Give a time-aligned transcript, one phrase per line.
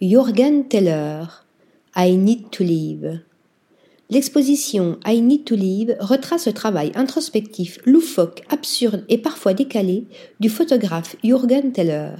[0.00, 1.24] Jürgen Teller,
[1.96, 3.18] I Need to Live.
[4.10, 10.04] L'exposition I Need to Live retrace le travail introspectif, loufoque, absurde et parfois décalé
[10.38, 12.12] du photographe Jürgen Teller.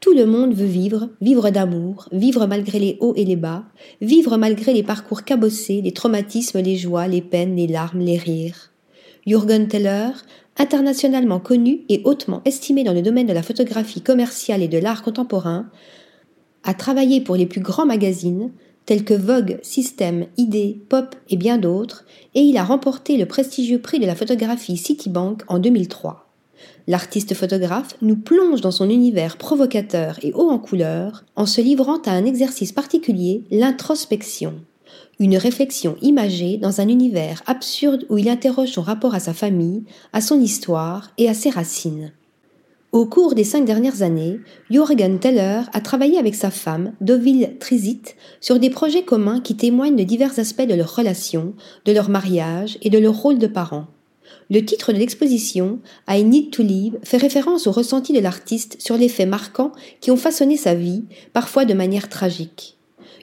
[0.00, 3.64] Tout le monde veut vivre, vivre d'amour, vivre malgré les hauts et les bas,
[4.02, 8.70] vivre malgré les parcours cabossés, les traumatismes, les joies, les peines, les larmes, les rires.
[9.26, 10.10] Jürgen Teller,
[10.58, 15.02] internationalement connu et hautement estimé dans le domaine de la photographie commerciale et de l'art
[15.02, 15.70] contemporain,
[16.64, 18.50] a travaillé pour les plus grands magazines
[18.86, 22.04] tels que Vogue, System, ID, Pop et bien d'autres,
[22.34, 26.26] et il a remporté le prestigieux prix de la photographie Citibank en 2003.
[26.86, 31.98] L'artiste photographe nous plonge dans son univers provocateur et haut en couleur en se livrant
[32.04, 34.54] à un exercice particulier, l'introspection.
[35.18, 39.84] Une réflexion imagée dans un univers absurde où il interroge son rapport à sa famille,
[40.12, 42.12] à son histoire et à ses racines.
[42.92, 48.16] Au cours des cinq dernières années, Jürgen Teller a travaillé avec sa femme, Dovile Trizit,
[48.40, 52.78] sur des projets communs qui témoignent de divers aspects de leur relation, de leur mariage
[52.82, 53.86] et de leur rôle de parents.
[54.50, 58.96] Le titre de l'exposition, I Need to Live, fait référence au ressenti de l'artiste sur
[58.96, 62.76] les faits marquants qui ont façonné sa vie, parfois de manière tragique.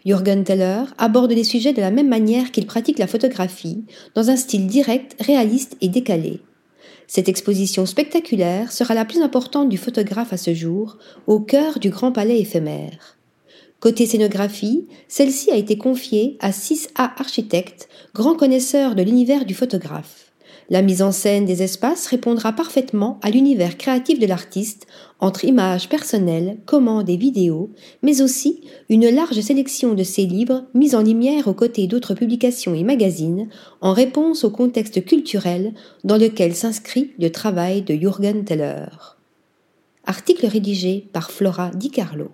[0.06, 3.84] Jürgen Teller aborde les sujets de la même manière qu'il pratique la photographie,
[4.16, 6.40] dans un style direct, réaliste et décalé.
[7.08, 11.90] Cette exposition spectaculaire sera la plus importante du photographe à ce jour, au cœur du
[11.90, 13.18] Grand Palais éphémère.
[13.80, 20.27] Côté scénographie, celle-ci a été confiée à 6A Architectes, grands connaisseurs de l'univers du photographe.
[20.70, 24.86] La mise en scène des espaces répondra parfaitement à l'univers créatif de l'artiste
[25.20, 27.72] entre images personnelles, commandes et vidéos,
[28.04, 32.74] mais aussi une large sélection de ses livres mis en lumière aux côtés d'autres publications
[32.74, 33.48] et magazines
[33.80, 35.74] en réponse au contexte culturel
[36.04, 38.88] dans lequel s'inscrit le travail de Jürgen Teller.
[40.06, 42.30] Article rédigé par Flora Di Carlo.